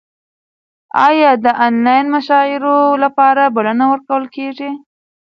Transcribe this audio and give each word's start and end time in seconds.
ایا 1.07 1.31
د 1.43 1.47
انلاین 1.65 2.05
مشاعرو 2.15 2.79
لپاره 3.03 3.43
بلنه 3.55 3.85
ورکول 3.91 4.23
کیږي؟ 4.35 4.71